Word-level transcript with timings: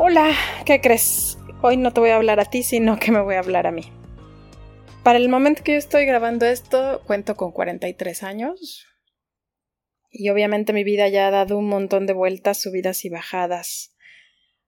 Hola, 0.00 0.32
¿qué 0.64 0.80
crees? 0.80 1.38
Hoy 1.60 1.76
no 1.76 1.92
te 1.92 1.98
voy 1.98 2.10
a 2.10 2.16
hablar 2.16 2.38
a 2.38 2.44
ti, 2.44 2.62
sino 2.62 3.00
que 3.00 3.10
me 3.10 3.20
voy 3.20 3.34
a 3.34 3.40
hablar 3.40 3.66
a 3.66 3.72
mí. 3.72 3.82
Para 5.02 5.18
el 5.18 5.28
momento 5.28 5.64
que 5.64 5.72
yo 5.72 5.78
estoy 5.78 6.06
grabando 6.06 6.46
esto, 6.46 7.02
cuento 7.04 7.34
con 7.34 7.50
43 7.50 8.22
años. 8.22 8.86
Y 10.08 10.28
obviamente 10.28 10.72
mi 10.72 10.84
vida 10.84 11.08
ya 11.08 11.26
ha 11.26 11.32
dado 11.32 11.58
un 11.58 11.66
montón 11.66 12.06
de 12.06 12.12
vueltas, 12.12 12.60
subidas 12.60 13.04
y 13.04 13.08
bajadas 13.08 13.92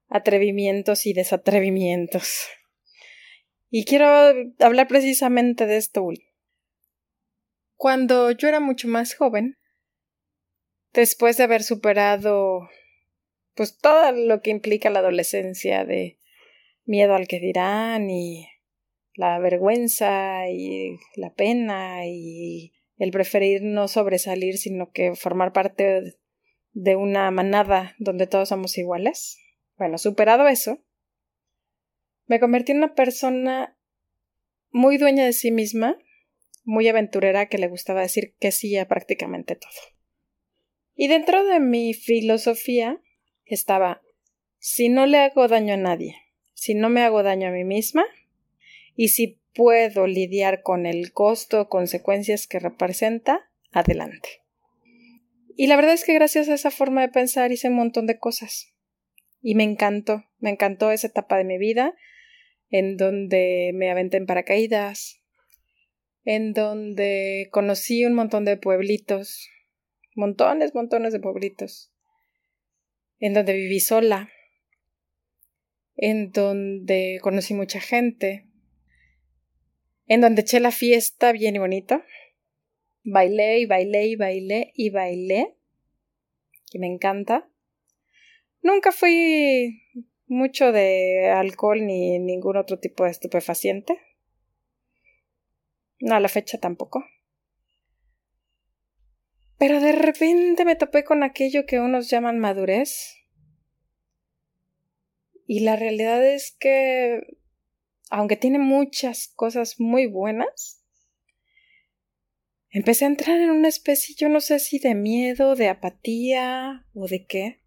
atrevimientos 0.09 1.05
y 1.05 1.13
desatrevimientos. 1.13 2.49
Y 3.69 3.85
quiero 3.85 4.05
hablar 4.59 4.89
precisamente 4.89 5.65
de 5.65 5.77
esto. 5.77 6.05
Cuando 7.77 8.31
yo 8.31 8.49
era 8.49 8.59
mucho 8.59 8.89
más 8.89 9.15
joven, 9.15 9.57
después 10.91 11.37
de 11.37 11.43
haber 11.45 11.63
superado 11.63 12.67
pues 13.61 13.77
todo 13.77 14.11
lo 14.11 14.41
que 14.41 14.49
implica 14.49 14.89
la 14.89 15.01
adolescencia 15.01 15.85
de 15.85 16.17
miedo 16.85 17.13
al 17.13 17.27
que 17.27 17.39
dirán 17.39 18.09
y 18.09 18.47
la 19.13 19.37
vergüenza 19.37 20.49
y 20.49 20.97
la 21.15 21.31
pena 21.35 22.07
y 22.07 22.73
el 22.97 23.11
preferir 23.11 23.61
no 23.61 23.87
sobresalir 23.87 24.57
sino 24.57 24.91
que 24.91 25.13
formar 25.13 25.53
parte 25.53 26.17
de 26.71 26.95
una 26.95 27.29
manada 27.29 27.93
donde 27.99 28.25
todos 28.25 28.49
somos 28.49 28.79
iguales. 28.79 29.37
Bueno, 29.77 29.99
superado 29.99 30.47
eso, 30.47 30.83
me 32.25 32.39
convertí 32.39 32.71
en 32.71 32.79
una 32.79 32.95
persona 32.95 33.77
muy 34.71 34.97
dueña 34.97 35.23
de 35.23 35.33
sí 35.33 35.51
misma, 35.51 35.99
muy 36.63 36.87
aventurera 36.87 37.45
que 37.45 37.59
le 37.59 37.67
gustaba 37.67 38.01
decir 38.01 38.33
que 38.39 38.51
sí 38.51 38.75
a 38.79 38.87
prácticamente 38.87 39.55
todo. 39.55 39.69
Y 40.95 41.09
dentro 41.09 41.45
de 41.45 41.59
mi 41.59 41.93
filosofía 41.93 42.99
estaba 43.53 44.01
si 44.59 44.89
no 44.89 45.05
le 45.05 45.17
hago 45.17 45.47
daño 45.47 45.73
a 45.73 45.77
nadie, 45.77 46.15
si 46.53 46.75
no 46.75 46.89
me 46.89 47.01
hago 47.01 47.23
daño 47.23 47.47
a 47.47 47.51
mí 47.51 47.63
misma, 47.63 48.05
y 48.95 49.09
si 49.09 49.39
puedo 49.53 50.07
lidiar 50.07 50.61
con 50.61 50.85
el 50.85 51.11
costo 51.13 51.61
o 51.61 51.69
consecuencias 51.69 52.47
que 52.47 52.59
representa, 52.59 53.49
adelante. 53.71 54.41
Y 55.55 55.67
la 55.67 55.75
verdad 55.75 55.93
es 55.93 56.05
que 56.05 56.13
gracias 56.13 56.49
a 56.49 56.53
esa 56.53 56.71
forma 56.71 57.01
de 57.01 57.09
pensar 57.09 57.51
hice 57.51 57.69
un 57.69 57.75
montón 57.75 58.07
de 58.07 58.19
cosas 58.19 58.73
y 59.41 59.55
me 59.55 59.63
encantó, 59.63 60.23
me 60.39 60.51
encantó 60.51 60.91
esa 60.91 61.07
etapa 61.07 61.37
de 61.37 61.43
mi 61.43 61.57
vida 61.57 61.95
en 62.69 62.95
donde 62.95 63.71
me 63.73 63.91
aventé 63.91 64.17
en 64.17 64.25
paracaídas, 64.25 65.21
en 66.23 66.53
donde 66.53 67.49
conocí 67.51 68.05
un 68.05 68.13
montón 68.13 68.45
de 68.45 68.57
pueblitos, 68.57 69.49
montones, 70.15 70.73
montones 70.73 71.13
de 71.13 71.19
pueblitos, 71.19 71.90
en 73.21 73.33
donde 73.33 73.53
viví 73.53 73.79
sola, 73.79 74.29
en 75.95 76.33
donde 76.33 77.19
conocí 77.21 77.53
mucha 77.53 77.79
gente, 77.79 78.45
en 80.07 80.19
donde 80.19 80.41
eché 80.41 80.59
la 80.59 80.71
fiesta 80.71 81.31
bien 81.31 81.55
y 81.55 81.59
bonito, 81.59 82.03
bailé 83.05 83.59
y 83.59 83.65
bailé 83.65 84.07
y 84.07 84.15
bailé 84.17 84.73
y 84.75 84.89
bailé, 84.89 85.55
que 86.69 86.79
me 86.79 86.87
encanta, 86.87 87.47
Nunca 88.63 88.91
fui 88.91 89.81
mucho 90.27 90.71
de 90.71 91.29
alcohol 91.29 91.85
ni 91.85 92.19
ningún 92.19 92.57
otro 92.57 92.77
tipo 92.79 93.05
de 93.05 93.11
estupefaciente. 93.11 93.99
No, 95.99 96.15
a 96.15 96.19
la 96.19 96.29
fecha 96.29 96.59
tampoco. 96.59 97.03
Pero 99.61 99.79
de 99.79 99.91
repente 99.91 100.65
me 100.65 100.75
topé 100.75 101.03
con 101.03 101.21
aquello 101.21 101.67
que 101.67 101.79
unos 101.79 102.09
llaman 102.09 102.39
madurez. 102.39 103.19
Y 105.45 105.59
la 105.59 105.75
realidad 105.75 106.25
es 106.25 106.57
que, 106.59 107.21
aunque 108.09 108.37
tiene 108.37 108.57
muchas 108.57 109.27
cosas 109.35 109.79
muy 109.79 110.07
buenas, 110.07 110.83
empecé 112.71 113.05
a 113.05 113.09
entrar 113.09 113.39
en 113.39 113.51
una 113.51 113.67
especie, 113.67 114.15
yo 114.17 114.29
no 114.29 114.41
sé 114.41 114.57
si 114.57 114.79
de 114.79 114.95
miedo, 114.95 115.53
de 115.53 115.69
apatía 115.69 116.87
o 116.95 117.05
de 117.05 117.27
qué 117.27 117.61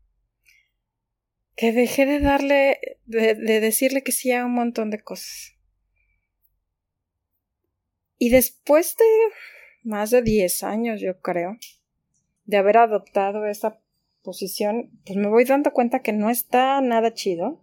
que 1.55 1.71
dejé 1.71 2.06
de 2.06 2.19
darle, 2.19 2.99
de, 3.05 3.37
decirle 3.37 4.03
que 4.03 4.11
sí 4.11 4.32
a 4.32 4.44
un 4.44 4.55
montón 4.55 4.91
de 4.91 5.00
cosas. 5.00 5.55
Y 8.19 8.31
después 8.31 8.97
de 8.97 9.05
más 9.84 10.11
de 10.11 10.22
10 10.22 10.65
años, 10.65 11.00
yo 11.00 11.21
creo, 11.21 11.56
de 12.44 12.56
haber 12.56 12.78
adoptado 12.78 13.47
esa 13.47 13.81
posición, 14.22 14.91
pues 15.05 15.16
me 15.16 15.28
voy 15.28 15.44
dando 15.44 15.72
cuenta 15.72 16.00
que 16.00 16.12
no 16.12 16.31
está 16.31 16.81
nada 16.81 17.12
chido 17.12 17.62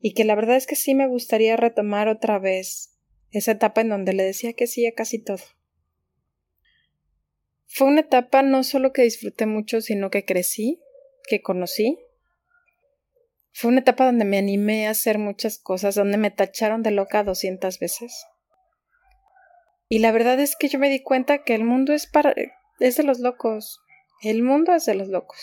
y 0.00 0.14
que 0.14 0.24
la 0.24 0.34
verdad 0.34 0.56
es 0.56 0.66
que 0.66 0.76
sí 0.76 0.94
me 0.94 1.08
gustaría 1.08 1.56
retomar 1.56 2.08
otra 2.08 2.38
vez 2.38 2.98
esa 3.30 3.52
etapa 3.52 3.80
en 3.80 3.88
donde 3.88 4.12
le 4.12 4.22
decía 4.22 4.52
que 4.52 4.66
sí 4.66 4.86
a 4.86 4.92
casi 4.92 5.18
todo. 5.18 5.42
Fue 7.66 7.88
una 7.88 8.00
etapa 8.00 8.42
no 8.42 8.62
solo 8.62 8.92
que 8.92 9.02
disfruté 9.02 9.46
mucho, 9.46 9.80
sino 9.80 10.10
que 10.10 10.24
crecí, 10.24 10.80
que 11.28 11.42
conocí, 11.42 11.98
fue 13.56 13.70
una 13.70 13.80
etapa 13.80 14.04
donde 14.04 14.24
me 14.24 14.36
animé 14.36 14.88
a 14.88 14.90
hacer 14.90 15.18
muchas 15.18 15.58
cosas, 15.58 15.94
donde 15.94 16.16
me 16.16 16.32
tacharon 16.32 16.82
de 16.82 16.90
loca 16.90 17.22
doscientas 17.22 17.78
veces. 17.78 18.26
Y 19.88 20.00
la 20.00 20.10
verdad 20.10 20.40
es 20.40 20.56
que 20.56 20.68
yo 20.68 20.80
me 20.80 20.90
di 20.90 21.00
cuenta 21.00 21.44
que 21.44 21.54
el 21.54 21.62
mundo 21.62 21.92
es 21.92 22.08
para 22.08 22.34
es 22.86 22.96
de 22.96 23.02
los 23.02 23.20
locos. 23.20 23.80
El 24.22 24.42
mundo 24.42 24.74
es 24.74 24.86
de 24.86 24.94
los 24.94 25.08
locos. 25.08 25.40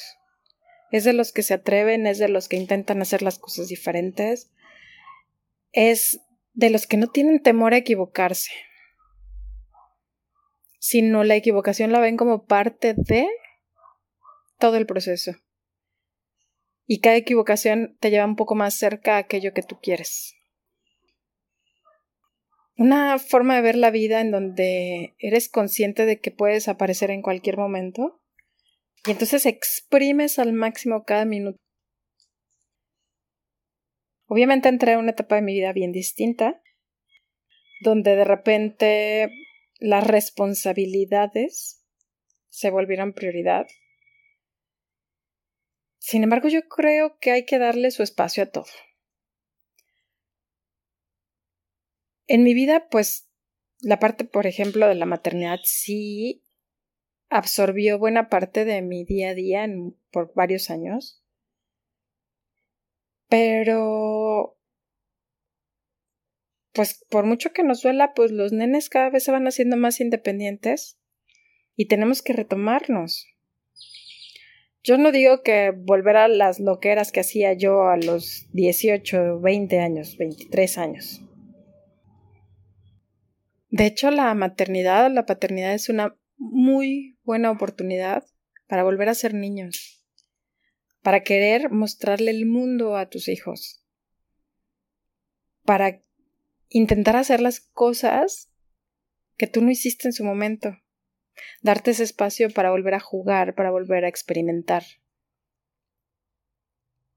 Es 0.92 1.04
de 1.04 1.14
los 1.14 1.32
que 1.32 1.44
se 1.44 1.54
atreven, 1.54 2.08
es 2.08 2.18
de 2.18 2.28
los 2.28 2.48
que 2.48 2.58
intentan 2.58 3.02
hacer 3.02 3.22
las 3.22 3.40
cosas 3.40 3.68
diferentes. 3.68 4.52
Es 5.72 6.22
de 6.54 6.70
los 6.70 6.88
que 6.88 6.98
no 6.98 7.08
tienen 7.08 7.42
temor 7.42 7.74
a 7.74 7.78
equivocarse. 7.78 8.52
Sino 10.80 11.24
la 11.24 11.36
equivocación 11.36 11.92
la 11.92 12.00
ven 12.00 12.18
como 12.18 12.46
parte 12.46 12.96
de 12.98 13.28
todo 14.58 14.78
el 14.78 14.86
proceso 14.86 15.34
y 16.94 17.00
cada 17.00 17.16
equivocación 17.16 17.96
te 18.02 18.10
lleva 18.10 18.26
un 18.26 18.36
poco 18.36 18.54
más 18.54 18.74
cerca 18.74 19.16
a 19.16 19.20
aquello 19.20 19.54
que 19.54 19.64
tú 19.64 19.80
quieres. 19.82 20.36
Una 22.82 23.20
forma 23.20 23.56
de 23.56 23.62
ver 23.62 23.76
la 23.76 23.92
vida 23.92 24.22
en 24.22 24.32
donde 24.32 25.14
eres 25.20 25.50
consciente 25.50 26.08
de 26.08 26.20
que 26.20 26.32
puedes 26.32 26.68
aparecer 26.68 27.12
en 27.12 27.22
cualquier 27.22 27.58
momento 27.58 28.20
y 29.06 29.12
entonces 29.12 29.46
exprimes 29.46 30.40
al 30.40 30.52
máximo 30.52 31.04
cada 31.04 31.26
minuto. 31.26 31.60
Obviamente 34.26 34.68
entré 34.68 34.94
en 34.94 35.00
una 35.00 35.12
etapa 35.12 35.36
de 35.36 35.44
mi 35.44 35.54
vida 35.54 35.74
bien 35.74 35.92
distinta, 35.92 36.60
donde 37.82 38.16
de 38.16 38.24
repente 38.24 39.30
las 39.80 40.08
responsabilidades 40.08 41.86
se 42.50 42.72
volvieron 42.72 43.14
prioridad 43.14 43.68
sin 46.00 46.24
embargo, 46.24 46.50
yo 46.50 46.68
creo 46.68 47.20
que 47.20 47.30
hay 47.30 47.46
que 47.46 47.60
darle 47.60 47.92
su 47.92 48.02
espacio 48.02 48.42
a 48.42 48.48
todo. 48.48 48.66
En 52.32 52.44
mi 52.44 52.54
vida, 52.54 52.88
pues, 52.90 53.30
la 53.82 54.00
parte, 54.00 54.24
por 54.24 54.48
ejemplo, 54.48 54.88
de 54.88 54.96
la 54.96 55.06
maternidad 55.06 55.60
sí 55.66 56.42
absorbió 57.28 58.00
buena 58.00 58.30
parte 58.30 58.64
de 58.64 58.82
mi 58.82 59.04
día 59.04 59.32
a 59.32 59.34
día 59.34 59.68
por 60.12 60.34
varios 60.34 60.70
años. 60.70 61.22
Pero 63.28 64.58
pues 66.72 67.06
por 67.10 67.26
mucho 67.26 67.52
que 67.52 67.64
nos 67.64 67.82
duela, 67.82 68.14
pues 68.14 68.32
los 68.32 68.54
nenes 68.54 68.88
cada 68.88 69.10
vez 69.10 69.26
se 69.26 69.32
van 69.34 69.46
haciendo 69.46 69.76
más 69.76 70.00
independientes 70.00 70.98
y 71.76 71.90
tenemos 71.90 72.22
que 72.22 72.32
retomarnos. 72.32 73.28
Yo 74.86 74.98
no 74.98 75.12
digo 75.12 75.44
que 75.44 75.72
volver 75.76 76.16
a 76.16 76.30
las 76.30 76.62
loqueras 76.62 77.12
que 77.12 77.20
hacía 77.20 77.52
yo 77.52 77.90
a 77.90 77.98
los 77.98 78.48
18, 78.54 79.42
20 79.42 79.80
años, 79.80 80.16
23 80.18 80.78
años. 80.78 81.22
De 83.72 83.86
hecho, 83.86 84.12
la 84.12 84.34
maternidad 84.34 85.06
o 85.06 85.10
la 85.10 85.26
paternidad 85.26 85.74
es 85.74 85.88
una 85.88 86.18
muy 86.36 87.18
buena 87.24 87.52
oportunidad 87.52 88.26
para 88.68 88.84
volver 88.84 89.08
a 89.08 89.14
ser 89.14 89.34
niños, 89.34 90.06
para 91.02 91.24
querer 91.24 91.72
mostrarle 91.72 92.32
el 92.32 92.46
mundo 92.46 92.98
a 92.98 93.10
tus 93.10 93.30
hijos, 93.30 93.86
para 95.64 96.02
intentar 96.68 97.16
hacer 97.16 97.40
las 97.40 97.62
cosas 97.62 98.52
que 99.38 99.48
tú 99.48 99.62
no 99.62 99.72
hiciste 99.72 100.10
en 100.10 100.14
su 100.14 100.26
momento, 100.26 100.78
darte 101.62 101.92
ese 101.92 102.04
espacio 102.04 102.50
para 102.50 102.72
volver 102.72 102.96
a 102.96 103.00
jugar, 103.00 103.56
para 103.56 103.72
volver 103.72 104.04
a 104.04 104.10
experimentar. 104.10 104.84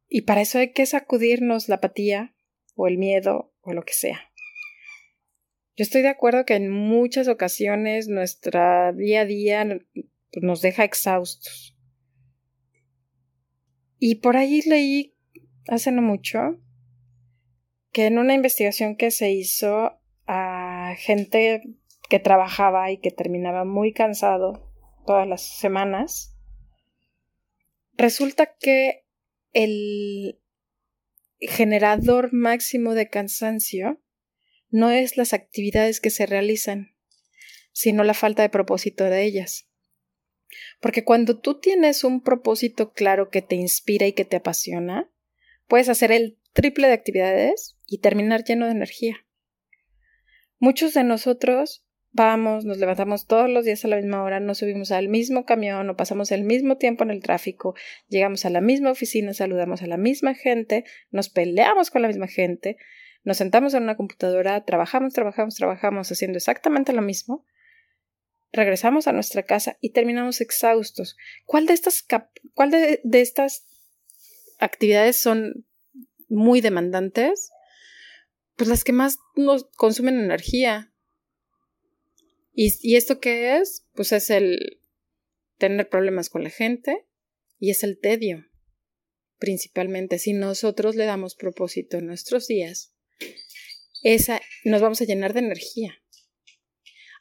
Y 0.06 0.23
para 0.23 0.43
eso 0.43 0.59
hay 0.61 0.73
que 0.73 0.87
sacudirnos 0.87 1.69
la 1.69 1.77
apatía 1.77 2.37
o 2.77 2.87
el 2.87 2.97
miedo 2.97 3.53
o 3.61 3.73
lo 3.73 3.83
que 3.83 3.95
sea. 3.95 4.31
Yo 5.76 5.82
estoy 5.82 6.03
de 6.03 6.09
acuerdo 6.09 6.44
que 6.44 6.55
en 6.55 6.71
muchas 6.71 7.26
ocasiones 7.26 8.09
nuestra 8.09 8.93
día 8.93 9.23
a 9.23 9.25
día 9.25 9.67
nos 10.41 10.61
deja 10.62 10.85
exhaustos. 10.85 11.76
Y 13.99 14.17
por 14.17 14.37
ahí 14.37 14.61
leí 14.67 15.17
hace 15.67 15.91
no 15.91 16.03
mucho 16.03 16.61
que 17.91 18.06
en 18.06 18.19
una 18.19 18.35
investigación 18.35 18.97
que 18.97 19.11
se 19.11 19.32
hizo 19.32 20.00
a 20.26 20.94
gente 20.99 21.62
que 22.09 22.20
trabajaba 22.20 22.93
y 22.93 22.99
que 22.99 23.11
terminaba 23.11 23.65
muy 23.65 23.93
cansado 23.93 24.73
todas 25.06 25.27
las 25.27 25.43
semanas, 25.43 26.37
resulta 27.97 28.55
que 28.61 29.05
el 29.53 30.41
generador 31.41 32.32
máximo 32.32 32.94
de 32.94 33.09
cansancio 33.09 34.04
no 34.75 34.91
es 34.91 35.17
las 35.17 35.32
actividades 35.35 36.00
que 36.00 36.11
se 36.11 36.26
realizan, 36.26 36.97
sino 37.71 38.03
la 38.03 38.12
falta 38.12 38.43
de 38.43 38.49
propósito 38.49 39.05
de 39.05 39.23
ellas. 39.23 39.69
Porque 40.81 41.05
cuando 41.05 41.38
tú 41.38 41.61
tienes 41.61 42.03
un 42.03 42.25
propósito 42.25 42.93
claro 42.93 43.31
que 43.31 43.41
te 43.41 43.55
inspira 43.55 44.09
y 44.09 44.15
que 44.15 44.25
te 44.25 44.35
apasiona, 44.35 45.09
puedes 45.69 45.88
hacer 45.88 46.11
el 46.11 46.41
triple 46.53 46.88
de 46.88 46.93
actividades 46.93 47.79
y 47.87 47.99
terminar 47.99 48.43
lleno 48.43 48.67
de 48.67 48.73
energía. 48.73 49.25
Muchos 50.59 50.93
de 50.94 51.05
nosotros 51.05 51.87
vamos, 52.11 52.65
nos 52.65 52.79
levantamos 52.79 53.29
todos 53.29 53.49
los 53.49 53.65
días 53.65 53.85
a 53.85 53.88
la 53.88 53.97
misma 53.97 54.25
hora, 54.25 54.41
nos 54.41 54.59
subimos 54.59 54.91
al 54.91 55.09
mismo 55.09 55.44
camión, 55.44 55.88
o 55.88 55.97
pasamos 55.97 56.32
el 56.32 56.43
mismo 56.43 56.79
tiempo 56.79 57.05
en 57.05 57.12
el 57.12 57.23
tráfico, 57.23 57.77
llegamos 58.09 58.44
a 58.44 58.50
la 58.50 58.61
misma 58.61 58.91
oficina, 58.91 59.35
saludamos 59.35 59.82
a 59.82 59.87
la 59.87 59.99
misma 59.99 60.35
gente, 60.35 60.85
nos 61.12 61.29
peleamos 61.29 61.91
con 61.91 62.03
la 62.03 62.09
misma 62.09 62.27
gente, 62.27 62.77
nos 63.25 63.38
sentamos 63.38 63.75
en 63.75 63.82
una 63.82 63.97
computadora, 63.97 64.65
trabajamos, 64.65 65.12
trabajamos, 65.12 65.55
trabajamos 65.56 66.11
haciendo 66.11 66.37
exactamente 66.37 66.93
lo 66.93 67.03
mismo, 67.03 67.44
regresamos 68.53 69.09
a 69.09 69.12
nuestra 69.12 69.43
casa 69.43 69.76
y 69.81 69.91
terminamos 69.91 70.41
exhaustos. 70.41 71.17
¿Cuál 71.44 71.67
de 71.67 71.73
estas, 71.73 72.06
cuál 72.55 72.71
de 72.71 73.00
estas 73.21 73.67
actividades 74.59 75.21
son 75.21 75.67
muy 76.29 76.61
demandantes, 76.61 77.50
pues 78.56 78.69
las 78.69 78.85
que 78.85 78.93
más 78.93 79.19
nos 79.37 79.65
consumen 79.77 80.19
energía. 80.19 80.93
¿Y, 82.53 82.73
¿Y 82.82 82.97
esto 82.97 83.20
qué 83.20 83.56
es? 83.59 83.87
Pues 83.94 84.12
es 84.12 84.31
el 84.31 84.81
tener 85.59 85.88
problemas 85.88 86.31
con 86.31 86.44
la 86.44 86.50
gente 86.50 87.06
y 87.59 87.70
es 87.70 87.82
el 87.82 87.99
tedio. 87.99 88.47
Principalmente, 89.38 90.19
si 90.19 90.32
nosotros 90.32 90.94
le 90.94 91.05
damos 91.05 91.35
propósito 91.35 91.99
en 91.99 92.06
nuestros 92.06 92.47
días, 92.47 92.94
esa 94.05 94.41
nos 94.65 94.81
vamos 94.81 95.01
a 95.01 95.05
llenar 95.05 95.35
de 95.35 95.41
energía. 95.41 96.01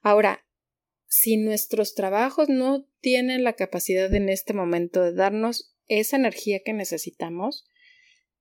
Ahora, 0.04 0.46
si 1.08 1.38
nuestros 1.38 1.96
trabajos 1.96 2.50
no 2.50 2.88
tienen 3.00 3.44
la 3.44 3.54
capacidad 3.54 4.14
en 4.14 4.30
este 4.30 4.54
momento 4.54 5.02
de 5.02 5.14
darnos 5.14 5.76
esa 5.88 6.18
energía 6.18 6.62
que 6.64 6.74
necesitamos, 6.74 7.66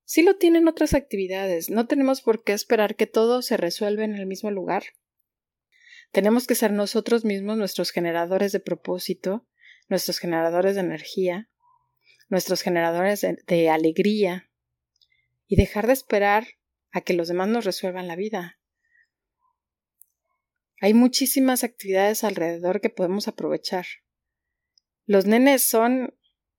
Sí 0.05 0.23
lo 0.23 0.37
tienen 0.37 0.69
otras 0.69 0.93
actividades, 0.93 1.71
no 1.71 1.87
tenemos 1.87 2.21
por 2.21 2.45
qué 2.45 2.53
esperar 2.53 2.97
que 2.97 3.07
todo 3.07 3.41
se 3.41 3.57
resuelva 3.57 4.05
en 4.05 4.15
el 4.15 4.27
mismo 4.27 4.51
lugar. 4.51 4.83
Tenemos 6.11 6.47
que 6.47 6.55
ser 6.55 6.73
nosotros 6.73 7.25
mismos 7.25 7.57
nuestros 7.57 7.93
generadores 7.93 8.53
de 8.53 8.61
propósito, 8.61 9.47
nuestros 9.89 10.19
generadores 10.19 10.75
de 10.75 10.83
energía, 10.83 11.49
nuestros 12.29 12.63
generadores 12.63 13.25
de, 13.47 13.71
alegría 13.71 14.51
y 15.47 15.57
dejar 15.57 15.87
de 15.87 15.95
esperar 15.95 16.47
a 16.93 17.01
que 17.01 17.15
los 17.15 17.29
demás 17.29 17.49
nos 17.49 17.65
resuelvan 17.65 18.07
la 18.07 18.17
vida. 18.17 18.59
Hay 20.81 20.95
muchísimas 20.95 21.65
actividades 21.65 22.25
alrededor 22.25 22.81
que 22.81 22.91
podemos 22.91 23.29
aprovechar. 23.29 23.87
Los 25.07 25.27
nenes 25.27 25.63
son 25.63 26.15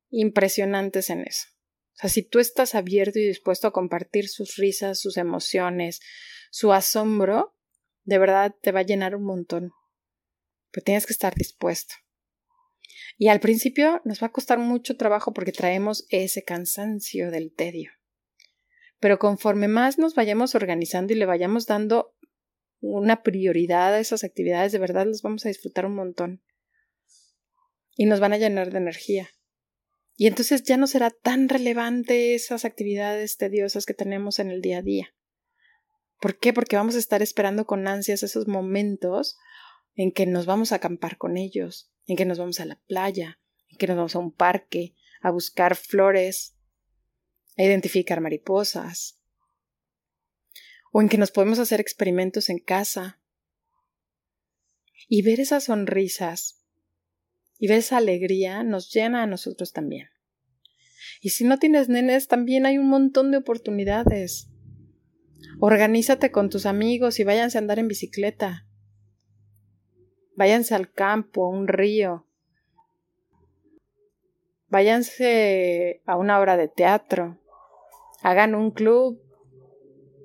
impresionantes 0.09 1.09
en 1.09 1.21
eso. 1.21 1.47
O 1.94 1.97
sea, 1.97 2.09
si 2.09 2.24
tú 2.24 2.39
estás 2.39 2.75
abierto 2.75 3.19
y 3.19 3.27
dispuesto 3.27 3.68
a 3.68 3.74
compartir 3.74 4.27
sus 4.27 4.56
risas, 4.56 5.00
sus 5.00 5.18
emociones, 5.18 6.00
su 6.51 6.74
asombro, 6.74 7.56
de 8.03 8.18
verdad 8.18 8.56
te 8.62 8.71
va 8.71 8.81
a 8.81 8.83
llenar 8.83 9.15
un 9.15 9.25
montón. 9.25 9.71
Pero 10.71 10.83
tienes 10.83 11.06
que 11.06 11.13
estar 11.13 11.35
dispuesto. 11.35 11.94
Y 13.18 13.27
al 13.27 13.39
principio 13.39 14.01
nos 14.06 14.24
va 14.24 14.27
a 14.27 14.31
costar 14.31 14.57
mucho 14.57 14.97
trabajo 14.97 15.33
porque 15.33 15.51
traemos 15.51 16.06
ese 16.09 16.44
cansancio 16.44 17.30
del 17.30 17.53
tedio. 17.53 17.91
Pero 19.03 19.19
conforme 19.19 19.67
más 19.67 19.97
nos 19.97 20.15
vayamos 20.15 20.55
organizando 20.55 21.11
y 21.11 21.17
le 21.17 21.25
vayamos 21.25 21.65
dando 21.65 22.15
una 22.79 23.21
prioridad 23.21 23.94
a 23.94 24.00
esas 24.00 24.23
actividades, 24.23 24.71
de 24.71 24.79
verdad 24.79 25.05
las 25.05 25.21
vamos 25.21 25.45
a 25.45 25.50
disfrutar 25.50 25.85
un 25.85 25.94
montón. 25.94 26.41
Y 27.97 28.05
nos 28.05 28.21
van 28.21 28.31
a 28.31 28.38
llenar 28.38 28.71
de 28.71 28.77
energía. 28.77 29.27
Y 30.15 30.27
entonces 30.27 30.63
ya 30.63 30.77
no 30.77 30.88
será 30.88 31.09
tan 31.09 31.50
relevante 31.50 32.33
esas 32.33 32.63
actividades 32.63 33.35
tediosas 33.35 33.85
que 33.85 33.94
tenemos 33.94 34.39
en 34.39 34.51
el 34.51 34.61
día 34.61 34.77
a 34.77 34.83
día. 34.83 35.13
¿Por 36.21 36.39
qué? 36.39 36.53
Porque 36.53 36.77
vamos 36.77 36.95
a 36.95 36.99
estar 36.99 37.21
esperando 37.21 37.66
con 37.66 37.89
ansias 37.89 38.23
esos 38.23 38.47
momentos 38.47 39.37
en 39.95 40.13
que 40.13 40.25
nos 40.28 40.45
vamos 40.45 40.71
a 40.71 40.75
acampar 40.75 41.18
con 41.18 41.35
ellos, 41.35 41.92
en 42.06 42.16
que 42.16 42.23
nos 42.23 42.37
vamos 42.39 42.61
a 42.61 42.66
la 42.66 42.80
playa, 42.87 43.42
en 43.68 43.78
que 43.78 43.85
nos 43.85 43.97
vamos 43.97 44.16
a 44.16 44.19
un 44.19 44.33
parque, 44.33 44.95
a 45.21 45.30
buscar 45.30 45.75
flores, 45.75 46.56
a 47.57 47.64
identificar 47.64 48.22
mariposas, 48.22 49.19
o 50.92 51.02
en 51.02 51.10
que 51.10 51.18
nos 51.18 51.31
podemos 51.31 51.60
hacer 51.60 51.81
experimentos 51.81 52.50
en 52.50 52.60
casa. 52.60 53.19
Y 55.10 55.22
ver 55.22 55.40
esas 55.40 55.66
sonrisas 55.66 56.64
y 57.60 57.68
ver 57.68 57.80
esa 57.80 57.98
alegría 57.98 58.64
nos 58.64 58.92
llena 58.92 59.24
a 59.24 59.28
nosotros 59.28 59.74
también. 59.74 60.10
Y 61.22 61.30
si 61.30 61.45
no 61.45 61.60
tienes 61.60 61.90
nenes, 61.90 62.28
también 62.28 62.66
hay 62.66 62.78
un 62.78 62.90
montón 62.90 63.31
de 63.31 63.38
oportunidades. 63.38 64.50
Organízate 65.60 66.31
con 66.31 66.50
tus 66.50 66.66
amigos 66.66 67.19
y 67.19 67.24
váyanse 67.24 67.57
a 67.57 67.62
andar 67.62 67.80
en 67.80 67.88
bicicleta. 67.88 68.68
Váyanse 70.36 70.76
al 70.76 70.92
campo, 70.92 71.45
a 71.45 71.50
un 71.50 71.68
río. 71.68 72.28
Váyanse 74.68 76.02
a 76.06 76.18
una 76.18 76.40
obra 76.40 76.57
de 76.57 76.68
teatro. 76.68 77.40
Hagan 78.23 78.56
un 78.56 78.71
club 78.71 79.21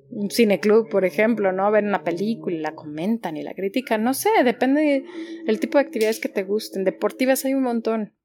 un 0.09 0.31
cineclub, 0.31 0.89
por 0.89 1.05
ejemplo, 1.05 1.51
¿no? 1.51 1.71
Ven 1.71 1.87
una 1.87 2.03
película 2.03 2.55
y 2.55 2.59
la 2.59 2.75
comentan 2.75 3.37
y 3.37 3.43
la 3.43 3.53
critican, 3.53 4.03
no 4.03 4.13
sé, 4.13 4.29
depende 4.43 5.05
del 5.45 5.59
tipo 5.59 5.77
de 5.77 5.83
actividades 5.85 6.19
que 6.19 6.29
te 6.29 6.43
gusten. 6.43 6.83
Deportivas 6.83 7.45
hay 7.45 7.53
un 7.53 7.63
montón, 7.63 8.15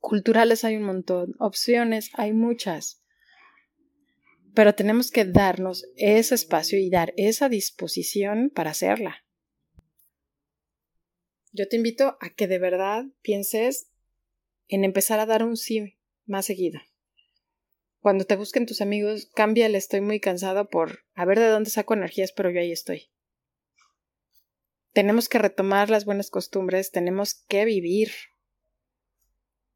culturales 0.00 0.64
hay 0.64 0.76
un 0.76 0.82
montón, 0.82 1.34
opciones 1.38 2.10
hay 2.14 2.32
muchas. 2.32 3.02
Pero 4.54 4.74
tenemos 4.74 5.10
que 5.10 5.24
darnos 5.24 5.86
ese 5.96 6.34
espacio 6.34 6.78
y 6.78 6.90
dar 6.90 7.14
esa 7.16 7.48
disposición 7.48 8.50
para 8.54 8.70
hacerla. 8.70 9.24
Yo 11.52 11.68
te 11.68 11.76
invito 11.76 12.18
a 12.20 12.30
que 12.30 12.46
de 12.46 12.58
verdad 12.58 13.06
pienses 13.22 13.90
en 14.68 14.84
empezar 14.84 15.20
a 15.20 15.26
dar 15.26 15.42
un 15.42 15.56
sí 15.56 15.96
más 16.26 16.44
seguido. 16.44 16.80
Cuando 18.00 18.24
te 18.24 18.36
busquen 18.36 18.66
tus 18.66 18.80
amigos, 18.80 19.26
cámbiale 19.34 19.76
estoy 19.76 20.00
muy 20.00 20.20
cansado 20.20 20.68
por 20.68 21.00
a 21.14 21.24
ver 21.24 21.38
de 21.38 21.48
dónde 21.48 21.70
saco 21.70 21.94
energías, 21.94 22.32
pero 22.32 22.50
yo 22.50 22.60
ahí 22.60 22.70
estoy. 22.70 23.10
Tenemos 24.92 25.28
que 25.28 25.38
retomar 25.38 25.90
las 25.90 26.04
buenas 26.04 26.30
costumbres, 26.30 26.90
tenemos 26.90 27.34
que 27.34 27.64
vivir. 27.64 28.10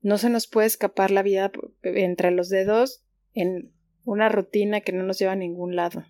No 0.01 0.19
se 0.19 0.31
nos 0.31 0.47
puede 0.47 0.67
escapar 0.67 1.11
la 1.11 1.23
vida 1.23 1.51
entre 1.83 2.31
los 2.31 2.49
dedos 2.49 3.05
en 3.35 3.73
una 4.05 4.29
rutina 4.29 4.81
que 4.81 4.93
no 4.93 5.05
nos 5.05 5.19
lleva 5.19 5.33
a 5.33 5.37
ningún 5.37 5.77
lado. 5.77 6.05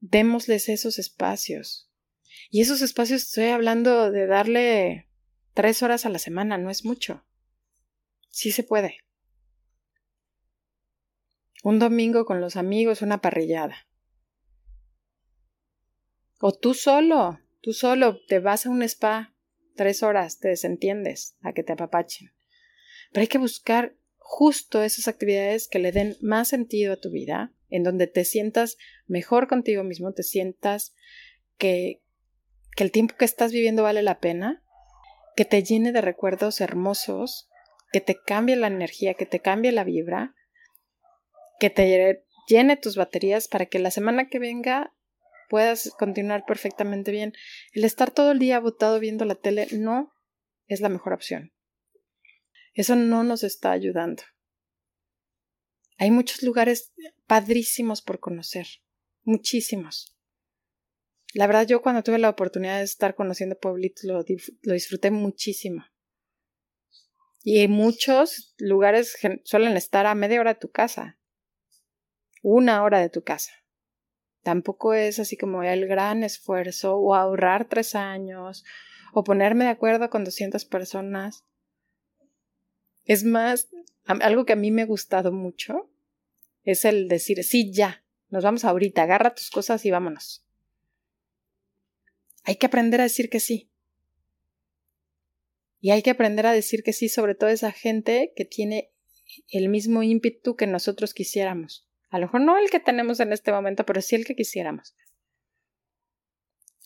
Démosles 0.00 0.68
esos 0.68 0.98
espacios. 0.98 1.90
Y 2.50 2.60
esos 2.60 2.82
espacios 2.82 3.22
estoy 3.22 3.46
hablando 3.46 4.10
de 4.10 4.26
darle 4.26 5.08
tres 5.54 5.82
horas 5.82 6.04
a 6.04 6.08
la 6.08 6.18
semana, 6.18 6.58
no 6.58 6.70
es 6.70 6.84
mucho. 6.84 7.24
Sí 8.28 8.50
se 8.50 8.64
puede. 8.64 9.03
Un 11.64 11.78
domingo 11.78 12.26
con 12.26 12.42
los 12.42 12.56
amigos, 12.56 13.00
una 13.00 13.22
parrillada. 13.22 13.88
O 16.38 16.52
tú 16.52 16.74
solo, 16.74 17.40
tú 17.62 17.72
solo 17.72 18.20
te 18.26 18.38
vas 18.38 18.66
a 18.66 18.70
un 18.70 18.82
spa 18.82 19.34
tres 19.74 20.02
horas, 20.02 20.40
te 20.40 20.48
desentiendes 20.48 21.38
a 21.40 21.54
que 21.54 21.62
te 21.62 21.72
apapachen. 21.72 22.34
Pero 23.12 23.22
hay 23.22 23.28
que 23.28 23.38
buscar 23.38 23.96
justo 24.18 24.82
esas 24.82 25.08
actividades 25.08 25.66
que 25.66 25.78
le 25.78 25.90
den 25.90 26.18
más 26.20 26.48
sentido 26.48 26.92
a 26.92 27.00
tu 27.00 27.10
vida, 27.10 27.54
en 27.70 27.82
donde 27.82 28.08
te 28.08 28.26
sientas 28.26 28.76
mejor 29.06 29.48
contigo 29.48 29.84
mismo, 29.84 30.12
te 30.12 30.22
sientas 30.22 30.94
que, 31.56 32.02
que 32.76 32.84
el 32.84 32.90
tiempo 32.90 33.14
que 33.16 33.24
estás 33.24 33.52
viviendo 33.52 33.84
vale 33.84 34.02
la 34.02 34.20
pena, 34.20 34.62
que 35.34 35.46
te 35.46 35.62
llene 35.62 35.92
de 35.92 36.02
recuerdos 36.02 36.60
hermosos, 36.60 37.48
que 37.90 38.02
te 38.02 38.20
cambie 38.20 38.56
la 38.56 38.66
energía, 38.66 39.14
que 39.14 39.24
te 39.24 39.40
cambie 39.40 39.72
la 39.72 39.84
vibra, 39.84 40.34
que 41.58 41.70
te 41.70 42.24
llene 42.48 42.76
tus 42.76 42.96
baterías 42.96 43.48
para 43.48 43.66
que 43.66 43.78
la 43.78 43.90
semana 43.90 44.28
que 44.28 44.38
venga 44.38 44.94
puedas 45.48 45.92
continuar 45.98 46.44
perfectamente 46.46 47.10
bien. 47.10 47.32
El 47.72 47.84
estar 47.84 48.10
todo 48.10 48.32
el 48.32 48.38
día 48.38 48.60
botado 48.60 48.98
viendo 49.00 49.24
la 49.24 49.34
tele 49.34 49.68
no 49.72 50.12
es 50.66 50.80
la 50.80 50.88
mejor 50.88 51.12
opción. 51.12 51.52
Eso 52.74 52.96
no 52.96 53.22
nos 53.22 53.44
está 53.44 53.70
ayudando. 53.70 54.22
Hay 55.96 56.10
muchos 56.10 56.42
lugares 56.42 56.92
padrísimos 57.26 58.02
por 58.02 58.18
conocer, 58.18 58.66
muchísimos. 59.22 60.16
La 61.34 61.46
verdad 61.46 61.66
yo 61.66 61.82
cuando 61.82 62.02
tuve 62.02 62.18
la 62.18 62.30
oportunidad 62.30 62.78
de 62.78 62.84
estar 62.84 63.14
conociendo 63.14 63.58
pueblitos 63.58 64.04
lo, 64.04 64.24
lo 64.62 64.72
disfruté 64.74 65.10
muchísimo. 65.10 65.84
Y 67.42 67.68
muchos 67.68 68.54
lugares 68.58 69.16
suelen 69.44 69.76
estar 69.76 70.06
a 70.06 70.14
media 70.14 70.40
hora 70.40 70.54
de 70.54 70.60
tu 70.60 70.70
casa, 70.70 71.18
una 72.44 72.82
hora 72.82 73.00
de 73.00 73.08
tu 73.08 73.22
casa. 73.22 73.52
Tampoco 74.42 74.92
es 74.92 75.18
así 75.18 75.38
como 75.38 75.62
el 75.62 75.88
gran 75.88 76.22
esfuerzo 76.22 76.96
o 76.98 77.14
ahorrar 77.14 77.66
tres 77.66 77.94
años 77.94 78.64
o 79.14 79.24
ponerme 79.24 79.64
de 79.64 79.70
acuerdo 79.70 80.10
con 80.10 80.24
200 80.24 80.66
personas. 80.66 81.44
Es 83.06 83.24
más, 83.24 83.70
algo 84.04 84.44
que 84.44 84.52
a 84.52 84.56
mí 84.56 84.70
me 84.70 84.82
ha 84.82 84.86
gustado 84.86 85.32
mucho 85.32 85.90
es 86.64 86.84
el 86.84 87.08
decir, 87.08 87.42
sí, 87.44 87.72
ya, 87.72 88.04
nos 88.28 88.44
vamos 88.44 88.66
ahorita, 88.66 89.02
agarra 89.02 89.34
tus 89.34 89.48
cosas 89.48 89.84
y 89.86 89.90
vámonos. 89.90 90.44
Hay 92.42 92.56
que 92.56 92.66
aprender 92.66 93.00
a 93.00 93.04
decir 93.04 93.30
que 93.30 93.40
sí. 93.40 93.70
Y 95.80 95.92
hay 95.92 96.02
que 96.02 96.10
aprender 96.10 96.46
a 96.46 96.52
decir 96.52 96.82
que 96.82 96.92
sí, 96.92 97.08
sobre 97.08 97.34
todo 97.34 97.48
esa 97.48 97.72
gente 97.72 98.34
que 98.36 98.44
tiene 98.44 98.92
el 99.48 99.70
mismo 99.70 100.02
ímpetu 100.02 100.56
que 100.56 100.66
nosotros 100.66 101.14
quisiéramos. 101.14 101.88
A 102.14 102.18
lo 102.20 102.26
mejor 102.26 102.42
no 102.42 102.56
el 102.58 102.70
que 102.70 102.78
tenemos 102.78 103.18
en 103.18 103.32
este 103.32 103.50
momento, 103.50 103.84
pero 103.84 104.00
sí 104.00 104.14
el 104.14 104.24
que 104.24 104.36
quisiéramos. 104.36 104.94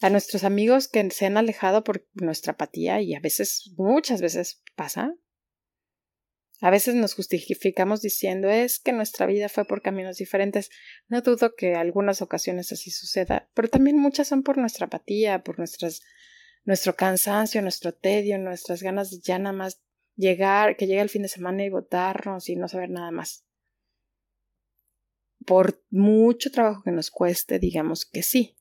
A 0.00 0.08
nuestros 0.08 0.42
amigos 0.42 0.88
que 0.88 1.10
se 1.10 1.26
han 1.26 1.36
alejado 1.36 1.84
por 1.84 2.08
nuestra 2.14 2.54
apatía 2.54 3.02
y 3.02 3.14
a 3.14 3.20
veces, 3.20 3.74
muchas 3.76 4.22
veces 4.22 4.62
pasa. 4.74 5.14
A 6.62 6.70
veces 6.70 6.94
nos 6.94 7.12
justificamos 7.12 8.00
diciendo 8.00 8.48
es 8.48 8.78
que 8.78 8.94
nuestra 8.94 9.26
vida 9.26 9.50
fue 9.50 9.66
por 9.66 9.82
caminos 9.82 10.16
diferentes. 10.16 10.70
No 11.08 11.20
dudo 11.20 11.54
que 11.54 11.74
algunas 11.74 12.22
ocasiones 12.22 12.72
así 12.72 12.90
suceda, 12.90 13.50
pero 13.52 13.68
también 13.68 13.98
muchas 13.98 14.28
son 14.28 14.42
por 14.42 14.56
nuestra 14.56 14.86
apatía, 14.86 15.44
por 15.44 15.58
nuestro 15.58 16.96
cansancio, 16.96 17.60
nuestro 17.60 17.92
tedio, 17.92 18.38
nuestras 18.38 18.82
ganas 18.82 19.10
de 19.10 19.20
ya 19.20 19.38
nada 19.38 19.54
más 19.54 19.82
llegar, 20.16 20.78
que 20.78 20.86
llegue 20.86 21.02
el 21.02 21.10
fin 21.10 21.20
de 21.20 21.28
semana 21.28 21.66
y 21.66 21.68
votarnos 21.68 22.48
y 22.48 22.56
no 22.56 22.66
saber 22.66 22.88
nada 22.88 23.10
más 23.10 23.44
por 25.48 25.82
mucho 25.88 26.50
trabajo 26.50 26.82
que 26.82 26.90
nos 26.90 27.10
cueste, 27.10 27.58
digamos 27.58 28.04
que 28.04 28.22
sí, 28.22 28.58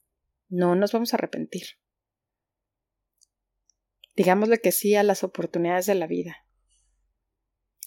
no 0.48 0.74
nos 0.74 0.94
vamos 0.94 1.14
a 1.14 1.18
arrepentir. 1.18 1.64
Digámosle 4.16 4.60
que 4.60 4.72
sí 4.72 4.96
a 4.96 5.04
las 5.04 5.26
oportunidades 5.26 5.86
de 5.86 5.96
la 5.96 6.08
vida. 6.08 6.38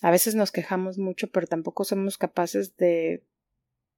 A 0.02 0.10
veces 0.10 0.34
nos 0.34 0.52
quejamos 0.52 0.98
mucho, 0.98 1.30
pero 1.30 1.46
tampoco 1.46 1.84
somos 1.84 2.18
capaces 2.18 2.76
de 2.76 3.26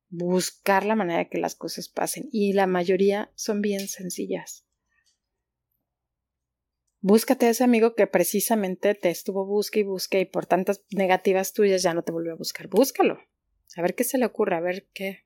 buscar 0.09 0.85
la 0.85 0.94
manera 0.94 1.18
de 1.18 1.28
que 1.28 1.38
las 1.38 1.56
cosas 1.56 1.88
pasen. 1.88 2.28
Y 2.30 2.52
la 2.52 2.68
mayoría 2.68 3.32
son 3.35 3.61
bien 3.61 3.88
sencillas. 3.88 4.64
Búscate 7.00 7.47
a 7.47 7.50
ese 7.50 7.64
amigo 7.64 7.97
que 7.97 8.06
precisamente 8.06 8.94
te 8.94 9.11
estuvo 9.11 9.44
busque 9.47 9.80
y 9.80 9.82
busque 9.82 10.21
y 10.21 10.26
por 10.26 10.47
tantas 10.47 10.85
negativas 10.92 11.54
tuyas 11.54 11.82
ya 11.82 11.92
no 11.92 12.04
te 12.04 12.12
volvió 12.12 12.35
a 12.35 12.37
buscar. 12.37 12.68
Búscalo. 12.68 13.18
A 13.76 13.83
ver 13.83 13.95
qué 13.95 14.05
se 14.05 14.19
le 14.19 14.26
ocurre, 14.26 14.57
a 14.57 14.61
ver 14.61 14.88
qué, 14.93 15.25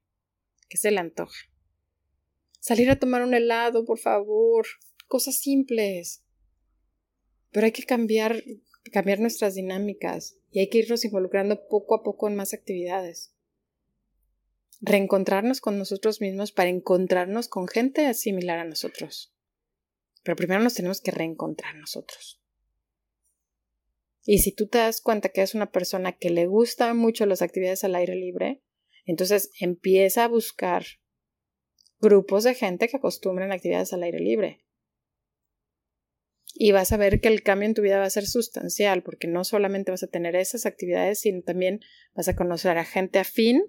qué 0.69 0.76
se 0.76 0.91
le 0.91 1.00
antoja. 1.00 1.37
Salir 2.61 2.91
a 2.91 2.99
tomar 2.99 3.23
un 3.23 3.35
helado, 3.35 3.85
por 3.85 3.99
favor. 3.99 4.67
Cosas 5.07 5.37
simples. 5.37 6.25
Pero 7.53 7.67
hay 7.67 7.73
que 7.73 7.85
cambiar, 7.85 8.43
cambiar 8.93 9.21
nuestras 9.21 9.55
dinámicas 9.55 10.37
y 10.50 10.61
hay 10.61 10.69
que 10.69 10.79
irnos 10.79 11.05
involucrando 11.05 11.69
poco 11.69 11.95
a 11.95 12.03
poco 12.03 12.29
en 12.29 12.37
más 12.37 12.55
actividades. 12.55 13.33
Reencontrarnos 14.81 15.61
con 15.61 15.79
nosotros 15.79 16.21
mismos 16.21 16.53
para 16.53 16.69
encontrarnos 16.69 17.49
con 17.49 17.67
gente 17.67 18.12
similar 18.15 18.59
a 18.59 18.65
nosotros. 18.65 19.33
Pero 20.23 20.37
primero 20.37 20.62
nos 20.62 20.75
tenemos 20.75 21.00
que 21.00 21.12
reencontrar 21.12 21.76
nosotros. 21.76 22.43
Y 24.28 24.40
si 24.40 24.52
tú 24.52 24.66
te 24.66 24.78
das 24.78 25.00
cuenta 25.00 25.28
que 25.28 25.40
es 25.40 25.54
una 25.54 25.71
persona 25.71 26.11
que 26.11 26.30
le 26.30 26.47
gusta 26.47 26.92
mucho 26.95 27.26
las 27.26 27.42
actividades 27.42 27.85
al 27.85 27.95
aire 27.95 28.16
libre, 28.16 28.61
entonces 29.04 29.52
empieza 29.61 30.25
a 30.25 30.28
buscar 30.28 30.85
grupos 32.00 32.42
de 32.42 32.54
gente 32.54 32.88
que 32.88 32.97
acostumbren 32.97 33.52
actividades 33.52 33.92
al 33.92 34.02
aire 34.02 34.18
libre. 34.18 34.66
Y 36.54 36.73
vas 36.73 36.90
a 36.90 36.97
ver 36.97 37.21
que 37.21 37.28
el 37.28 37.45
cambio 37.45 37.68
en 37.68 37.75
tu 37.75 37.83
vida 37.83 37.99
va 37.99 38.06
a 38.06 38.11
ser 38.11 38.26
sustancial, 38.26 39.04
porque 39.04 39.28
no 39.28 39.45
solamente 39.45 39.92
vas 39.92 40.02
a 40.02 40.09
tener 40.09 40.35
esas 40.35 40.66
actividades, 40.66 41.21
sino 41.21 41.42
también 41.42 41.80
vas 42.14 42.26
a 42.26 42.35
conocer 42.35 42.78
a 42.78 42.85
gente 42.85 43.21
afín 43.21 43.62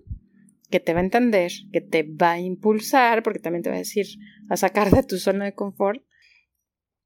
que 0.71 0.79
te 0.79 0.93
va 0.93 1.01
a 1.01 1.03
entender, 1.03 1.51
que 1.71 1.81
te 1.81 2.01
va 2.01 2.31
a 2.31 2.39
impulsar, 2.39 3.21
porque 3.21 3.39
también 3.39 3.61
te 3.61 3.69
va 3.69 3.75
a 3.75 3.79
decir 3.79 4.07
a 4.49 4.57
sacar 4.57 4.89
de 4.89 5.03
tu 5.03 5.17
zona 5.19 5.45
de 5.45 5.53
confort 5.53 6.03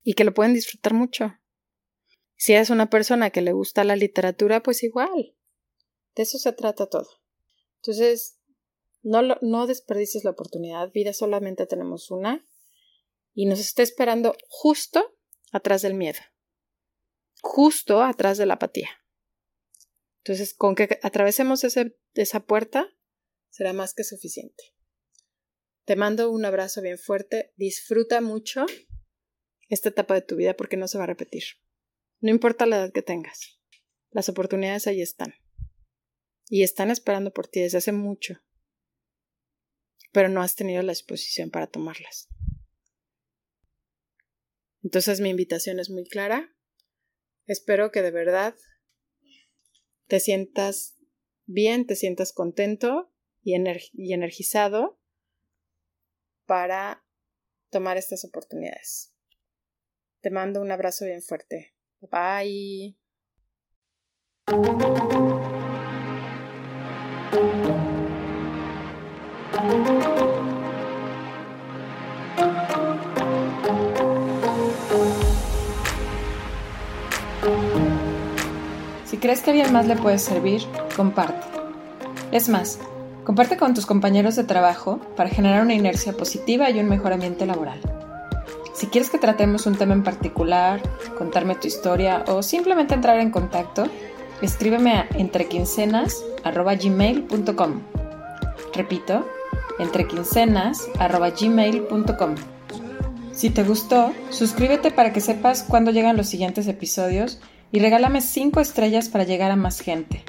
y 0.03 0.13
que 0.13 0.24
lo 0.24 0.34
pueden 0.34 0.53
disfrutar 0.53 0.93
mucho. 0.93 1.36
Si 2.41 2.53
eres 2.53 2.71
una 2.71 2.89
persona 2.89 3.29
que 3.29 3.41
le 3.41 3.51
gusta 3.51 3.83
la 3.83 3.95
literatura, 3.95 4.63
pues 4.63 4.81
igual. 4.81 5.38
De 6.15 6.24
eso 6.24 6.39
se 6.39 6.51
trata 6.51 6.88
todo. 6.88 7.07
Entonces, 7.75 8.39
no, 9.03 9.21
no 9.21 9.67
desperdicies 9.67 10.24
la 10.24 10.31
oportunidad. 10.31 10.91
Vida 10.91 11.13
solamente 11.13 11.67
tenemos 11.67 12.10
una. 12.10 12.43
Y 13.36 13.45
nos 13.45 13.60
está 13.60 13.83
esperando 13.83 14.36
justo 14.48 15.15
atrás 15.51 15.83
del 15.83 15.93
miedo. 15.93 16.17
Justo 17.41 18.01
atrás 18.01 18.39
de 18.39 18.48
la 18.48 18.55
apatía. 18.55 18.89
Entonces, 20.24 20.55
con 20.55 20.74
que 20.74 20.98
atravesemos 21.03 21.63
esa 21.63 22.39
puerta, 22.39 22.89
será 23.51 23.71
más 23.71 23.93
que 23.93 24.03
suficiente. 24.03 24.63
Te 25.86 25.95
mando 25.95 26.31
un 26.31 26.43
abrazo 26.43 26.81
bien 26.81 26.98
fuerte. 26.98 27.53
Disfruta 27.55 28.19
mucho 28.19 28.65
esta 29.69 29.89
etapa 29.89 30.15
de 30.15 30.24
tu 30.24 30.38
vida 30.38 30.55
porque 30.57 30.75
no 30.75 30.88
se 30.88 30.98
va 30.98 31.03
a 31.03 31.07
repetir. 31.07 31.43
No 32.22 32.30
importa 32.30 32.68
la 32.68 32.78
edad 32.78 32.94
que 32.94 33.01
tengas, 33.01 33.60
las 34.12 34.30
oportunidades 34.30 34.86
ahí 34.86 35.01
están. 35.01 35.34
Y 36.48 36.63
están 36.63 36.92
esperando 36.92 37.34
por 37.34 37.48
ti 37.48 37.62
desde 37.62 37.80
hace 37.80 37.92
mucho. 37.92 38.40
Pero 40.12 40.30
no 40.30 40.42
has 40.42 40.56
tenido 40.56 40.84
la 40.84 40.92
exposición 40.92 41.50
para 41.50 41.68
tomarlas. 41.68 42.30
Entonces 44.84 45.20
mi 45.20 45.30
invitación 45.30 45.80
es 45.80 45.90
muy 45.90 46.06
clara. 46.06 46.56
Espero 47.46 47.92
que 47.92 48.01
de 48.01 48.12
verdad 48.12 48.56
te 50.08 50.20
sientas 50.20 50.98
bien, 51.46 51.88
te 51.88 51.96
sientas 51.96 52.34
contento 52.34 53.12
y, 53.42 53.56
y 53.94 54.13
energizado 54.13 55.01
para 56.46 57.04
tomar 57.70 57.98
estas 57.98 58.25
oportunidades. 58.25 59.16
Te 60.20 60.30
mando 60.30 60.62
un 60.62 60.72
abrazo 60.72 61.06
bien 61.06 61.22
fuerte. 61.22 61.74
Bye. 62.01 62.96
Si 79.05 79.17
crees 79.17 79.41
que 79.41 79.51
a 79.51 79.53
alguien 79.53 79.72
más 79.72 79.86
le 79.86 79.96
puede 79.96 80.17
servir, 80.17 80.62
comparte. 80.96 81.48
Es 82.31 82.50
más, 82.50 82.79
comparte 83.24 83.58
con 83.58 83.74
tus 83.74 83.86
compañeros 83.86 84.36
de 84.36 84.43
trabajo 84.43 85.00
para 85.15 85.29
generar 85.29 85.62
una 85.62 85.75
inercia 85.75 86.13
positiva 86.13 86.70
y 86.72 86.79
un 86.79 86.89
mejor 86.89 87.13
ambiente 87.13 87.46
laboral. 87.46 88.00
Si 88.82 88.88
quieres 88.88 89.12
que 89.12 89.20
tratemos 89.20 89.68
un 89.68 89.76
tema 89.76 89.94
en 89.94 90.04
particular, 90.04 90.82
contarme 91.16 91.54
tu 91.54 91.68
historia 91.68 92.24
o 92.28 92.42
simplemente 92.42 92.96
entrar 92.96 93.20
en 93.20 93.30
contacto, 93.30 93.84
escríbeme 94.42 94.94
a 94.94 95.08
entrequincenas.gmail.com. 95.14 97.82
Repito, 98.74 99.30
entrequincenas.gmail.com. 99.78 102.36
Si 103.32 103.52
te 103.52 103.64
gustó, 103.64 104.14
suscríbete 104.32 104.90
para 104.90 105.14
que 105.14 105.22
sepas 105.22 105.62
cuándo 105.62 105.92
llegan 105.92 106.18
los 106.18 106.30
siguientes 106.30 106.68
episodios 106.68 107.40
y 107.72 107.78
regálame 107.78 108.20
5 108.20 108.62
estrellas 108.62 109.10
para 109.10 109.26
llegar 109.26 109.52
a 109.52 109.56
más 109.56 109.80
gente. 109.80 110.24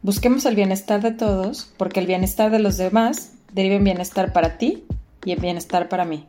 Busquemos 0.00 0.46
el 0.46 0.56
bienestar 0.56 1.02
de 1.02 1.12
todos, 1.12 1.70
porque 1.76 2.00
el 2.00 2.06
bienestar 2.06 2.50
de 2.50 2.58
los 2.58 2.78
demás 2.78 3.32
deriva 3.52 3.74
en 3.74 3.84
bienestar 3.84 4.32
para 4.32 4.56
ti 4.56 4.84
y 5.26 5.32
en 5.32 5.42
bienestar 5.42 5.90
para 5.90 6.06
mí. 6.06 6.26